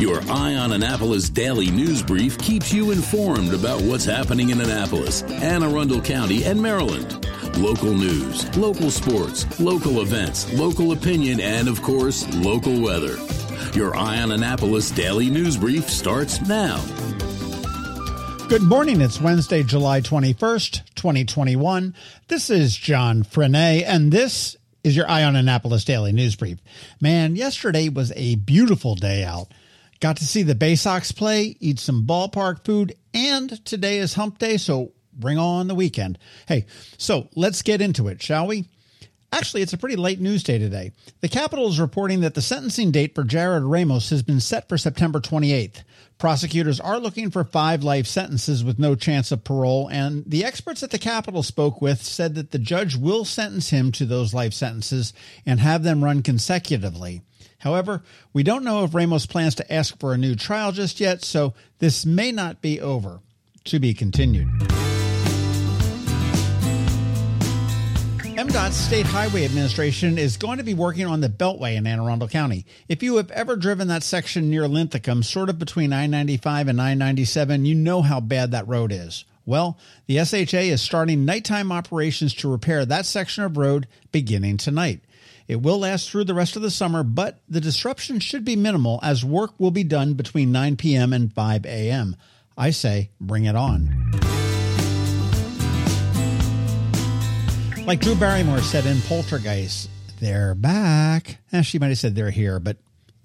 [0.00, 5.22] Your Eye on Annapolis daily news brief keeps you informed about what's happening in Annapolis,
[5.24, 7.26] Anne Arundel County, and Maryland.
[7.58, 13.18] Local news, local sports, local events, local opinion, and of course, local weather.
[13.74, 16.82] Your Eye on Annapolis daily news brief starts now.
[18.48, 19.02] Good morning.
[19.02, 21.94] It's Wednesday, July 21st, 2021.
[22.28, 26.56] This is John Frenaye, and this is your Eye on Annapolis Daily News Brief.
[27.02, 29.48] Man, yesterday was a beautiful day out.
[30.00, 34.38] Got to see the Bay Sox play, eat some ballpark food, and today is hump
[34.38, 36.18] day, so bring on the weekend.
[36.48, 36.64] Hey,
[36.96, 38.64] so let's get into it, shall we?
[39.30, 40.92] Actually, it's a pretty late news day today.
[41.20, 44.78] The Capital is reporting that the sentencing date for Jarrod Ramos has been set for
[44.78, 45.82] September 28th.
[46.16, 50.82] Prosecutors are looking for five life sentences with no chance of parole, and the experts
[50.82, 54.54] at the Capital spoke with said that the judge will sentence him to those life
[54.54, 55.12] sentences
[55.44, 57.20] and have them run consecutively.
[57.60, 61.24] However, we don't know if Ramos plans to ask for a new trial just yet,
[61.24, 63.20] so this may not be over.
[63.64, 64.48] To be continued.
[68.40, 72.26] MDOT's State Highway Administration is going to be working on the Beltway in Anne Arundel
[72.26, 72.64] County.
[72.88, 76.80] If you have ever driven that section near Linthicum, sort of between I 95 and
[76.80, 79.26] I 97, you know how bad that road is.
[79.44, 85.00] Well, the SHA is starting nighttime operations to repair that section of road beginning tonight.
[85.50, 89.00] It will last through the rest of the summer, but the disruption should be minimal
[89.02, 91.12] as work will be done between 9 p.m.
[91.12, 92.14] and 5 a.m.
[92.56, 94.12] I say, bring it on.
[97.84, 101.38] Like Drew Barrymore said in Poltergeist, they're back.
[101.52, 102.76] Eh, she might have said they're here, but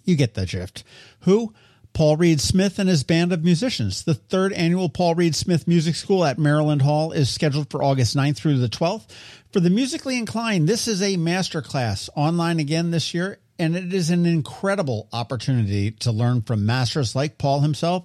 [0.04, 0.84] you get the drift.
[1.20, 1.54] Who?
[1.96, 4.04] Paul Reed Smith and his band of musicians.
[4.04, 8.18] The third annual Paul Reed Smith Music School at Maryland Hall is scheduled for August
[8.18, 9.06] 9th through the 12th.
[9.54, 13.94] For the musically inclined, this is a master class online again this year, and it
[13.94, 18.04] is an incredible opportunity to learn from masters like Paul himself,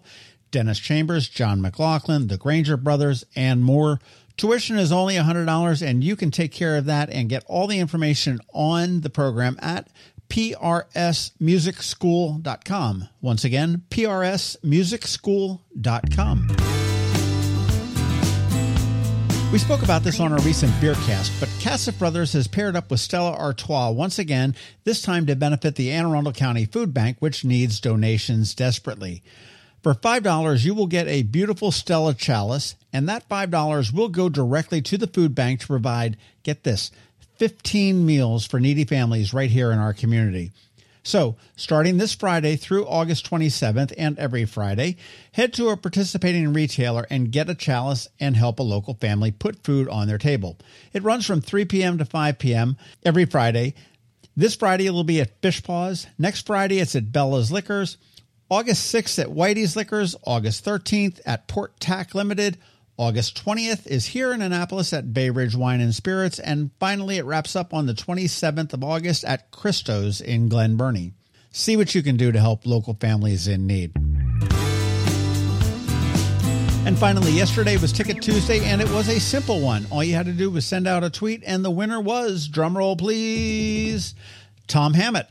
[0.52, 3.98] Dennis Chambers, John McLaughlin, the Granger brothers, and more.
[4.36, 7.80] Tuition is only $100 and you can take care of that and get all the
[7.80, 9.88] information on the program at
[10.30, 13.08] prsmusicschool.com.
[13.20, 16.56] Once again, prsmusicschool.com.
[19.52, 23.00] We spoke about this on our recent Beercast, but Katcef Brothers has paired up with
[23.00, 24.54] Stella Artois once again,
[24.84, 29.24] this time to benefit the Anne Arundel County Food Bank, which needs donations desperately.
[29.82, 34.80] For $5, you will get a beautiful Stella chalice, and that $5 will go directly
[34.82, 36.92] to the food bank to provide, get this,
[37.40, 40.52] 15 meals for needy families right here in our community.
[41.02, 44.98] So, starting this Friday through August 27th and every Friday,
[45.32, 49.64] head to a participating retailer and get a chalice and help a local family put
[49.64, 50.58] food on their table.
[50.92, 51.96] It runs from 3 p.m.
[51.96, 52.76] to 5 p.m.
[53.06, 53.72] every Friday.
[54.36, 56.08] This Friday it'll be at Fishpaws.
[56.18, 57.96] Next Friday it's at Bella's Liquors.
[58.50, 62.58] August 6th at Whitey's Liquors, August 13th at Port Tack Limited,
[63.00, 67.24] August 20th is here in Annapolis at Bay Ridge Wine and Spirits, and finally it
[67.24, 71.14] wraps up on the 27th of August at Christo's in Glen Burnie.
[71.50, 73.92] See what you can do to help local families in need.
[76.84, 79.86] And finally, yesterday was Ticket Tuesday, and it was a simple one.
[79.90, 82.98] All you had to do was send out a tweet, and the winner was, drumroll
[82.98, 84.14] please,
[84.66, 85.28] Tom Hammett.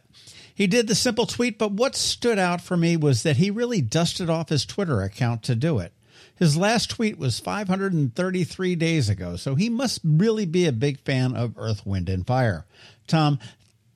[0.55, 3.81] He did the simple tweet, but what stood out for me was that he really
[3.83, 5.93] dusted off his Twitter account to do it.
[6.39, 11.35] His last tweet was 533 days ago, so he must really be a big fan
[11.35, 12.65] of Earth, Wind, and Fire.
[13.07, 13.39] Tom,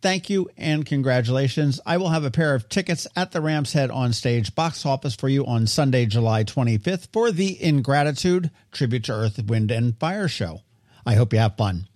[0.02, 1.80] thank you and congratulations.
[1.86, 5.16] I will have a pair of tickets at the Ram's Head on stage box office
[5.16, 10.28] for you on Sunday, July 25th for the Ingratitude Tribute to Earth, Wind, and Fire
[10.28, 10.64] show.
[11.06, 11.88] I hope you have fun.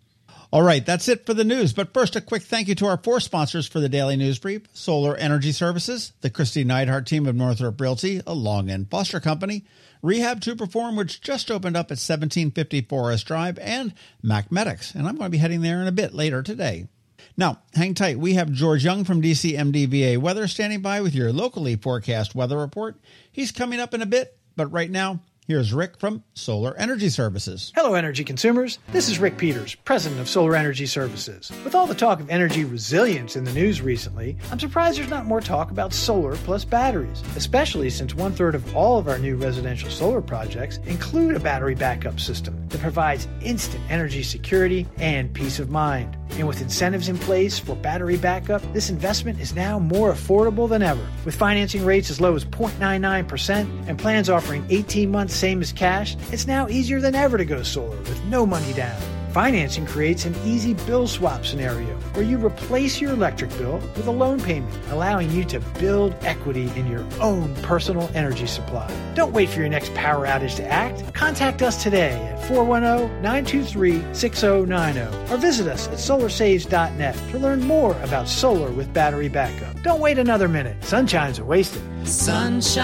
[0.50, 1.74] All right, that's it for the news.
[1.74, 4.62] But first, a quick thank you to our four sponsors for the daily news brief
[4.72, 9.66] Solar Energy Services, the Kristi Neidhardt team of Northrop Realty, a Long and Foster Company,
[10.02, 13.94] Rehab to Perform, which just opened up at 1750 Forest Drive, and
[14.24, 14.96] MacMedics.
[14.96, 16.88] And I'm going to be heading there in a bit later today.
[17.36, 18.18] Now, hang tight.
[18.18, 22.96] We have George Young from DCMDVA Weather standing by with your locally forecast weather report.
[23.30, 27.72] He's coming up in a bit, but right now, Here's Rick from Solar Energy Services.
[27.74, 28.80] Hello, energy consumers.
[28.92, 31.50] This is Rick Peters, president of Solar Energy Services.
[31.64, 35.26] With all the talk of energy resilience in the news recently, I'm surprised there's not
[35.26, 39.38] more talk about solar plus batteries, especially since one third of all of our new
[39.38, 45.60] residential solar projects include a battery backup system that provides instant energy security and peace
[45.60, 46.18] of mind.
[46.32, 50.84] And with incentives in place for battery backup, this investment is now more affordable than
[50.84, 51.06] ever.
[51.26, 56.16] With financing rates as low as 0.99% and plans offering 18 months same as cash,
[56.32, 59.17] it's now easier than ever to go solar with no money down.
[59.32, 64.12] Financing creates an easy bill swap scenario where you replace your electric bill with a
[64.12, 68.90] loan payment, allowing you to build equity in your own personal energy supply.
[69.16, 71.14] Don't wait for your next power outage to act.
[71.14, 78.00] Contact us today at 410 923 6090 or visit us at solarsaves.net to learn more
[78.02, 79.82] about solar with battery backup.
[79.84, 80.84] Don't wait another minute.
[80.84, 81.82] Sunshine's are wasted.
[82.08, 82.82] Sunshine,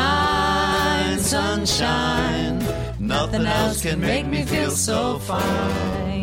[1.19, 2.59] sunshine.
[2.99, 6.22] Nothing else can make me feel so fine.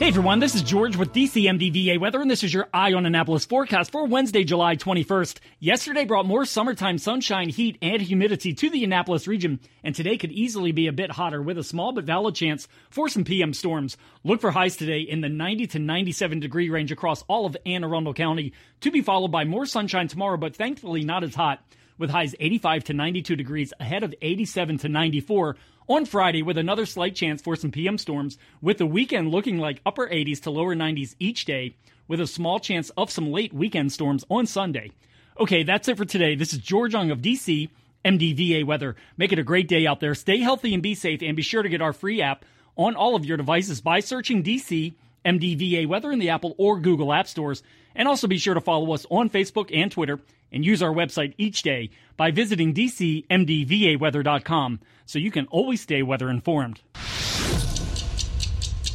[0.00, 3.44] Hey everyone, this is George with DCMDVA Weather, and this is your Eye on Annapolis
[3.44, 5.40] forecast for Wednesday, July 21st.
[5.58, 10.32] Yesterday brought more summertime sunshine, heat, and humidity to the Annapolis region, and today could
[10.32, 13.98] easily be a bit hotter with a small but valid chance for some PM storms.
[14.24, 17.84] Look for highs today in the 90 to 97 degree range across all of Anne
[17.84, 21.62] Arundel County, to be followed by more sunshine tomorrow, but thankfully not as hot
[21.98, 25.56] with highs 85 to 92 degrees ahead of 87 to 94
[25.90, 29.80] on Friday with another slight chance for some PM storms, with the weekend looking like
[29.84, 31.74] upper 80s to lower 90s each day,
[32.06, 34.92] with a small chance of some late weekend storms on Sunday.
[35.40, 36.36] Okay, that's it for today.
[36.36, 37.70] This is George Young of DC,
[38.04, 38.94] MDVA Weather.
[39.16, 40.14] Make it a great day out there.
[40.14, 42.44] Stay healthy and be safe, and be sure to get our free app
[42.76, 44.94] on all of your devices by searching DC
[45.24, 47.64] MDVA Weather in the Apple or Google App Stores.
[47.96, 50.20] And also be sure to follow us on Facebook and Twitter
[50.52, 56.30] and use our website each day by visiting DCMDVAweather.com so you can always stay weather
[56.30, 56.80] informed.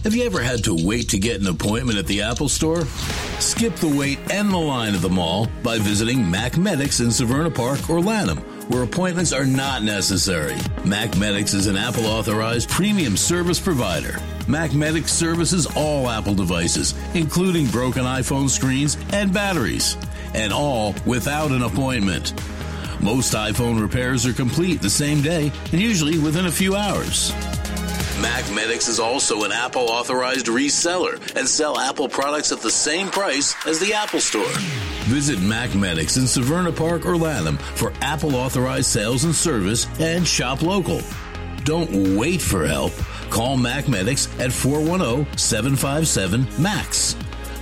[0.05, 2.85] Have you ever had to wait to get an appointment at the Apple Store?
[3.39, 7.89] Skip the wait and the line at the mall by visiting MacMedics in Severna Park
[7.89, 8.37] or Lanham,
[8.69, 10.53] where appointments are not necessary.
[10.83, 14.19] MacMedics is an Apple authorized premium service provider.
[14.45, 19.97] MacMedics services all Apple devices, including broken iPhone screens and batteries,
[20.35, 22.33] and all without an appointment.
[23.01, 27.31] Most iPhone repairs are complete the same day and usually within a few hours.
[28.21, 33.55] MacMedics is also an Apple authorized reseller and sell Apple products at the same price
[33.65, 34.49] as the Apple Store.
[35.05, 40.61] Visit MacMedics in Severna Park or Lanham for Apple authorized sales and service and shop
[40.61, 41.01] local.
[41.63, 42.93] Don't wait for help.
[43.29, 47.15] Call MacMedics at 410 757 MACS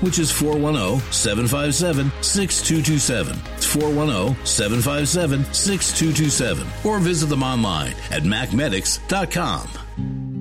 [0.04, 3.40] which is 410 757 6227.
[3.56, 6.68] It's 410 757 6227.
[6.84, 9.70] Or visit them online at macmedics.com.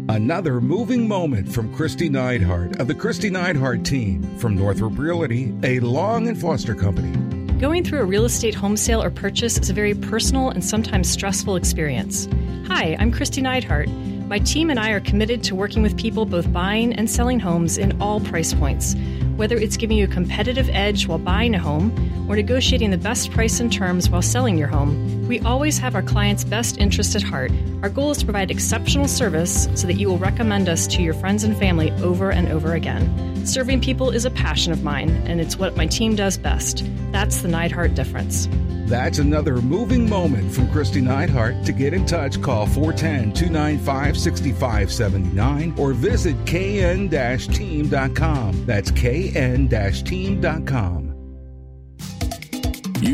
[0.08, 5.78] Another moving moment from Kristi Neidhardt of the Kristi Neidhardt team from Northrop Realty, a
[5.80, 7.12] Long and Foster company.
[7.58, 11.08] Going through a real estate home sale or purchase is a very personal and sometimes
[11.08, 12.26] stressful experience.
[12.66, 13.88] Hi, I'm Kristi Neidhardt.
[14.26, 17.78] My team and I are committed to working with people both buying and selling homes
[17.78, 18.96] in all price points.
[19.36, 21.90] Whether it's giving you a competitive edge while buying a home
[22.28, 26.02] or negotiating the best price and terms while selling your home, we always have our
[26.02, 27.50] clients' best interest at heart.
[27.82, 31.14] Our goal is to provide exceptional service so that you will recommend us to your
[31.14, 33.46] friends and family over and over again.
[33.46, 36.84] Serving people is a passion of mine, and it's what my team does best.
[37.12, 38.46] That's the Neidhardt difference.
[38.84, 41.64] That's another moving moment from Kristi Neidhardt.
[41.64, 48.66] To get in touch, call 410 295 6579 or visit kn team.com.
[48.66, 49.68] That's kn
[50.04, 51.11] team.com.